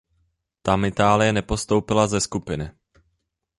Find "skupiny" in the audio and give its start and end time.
2.25-2.65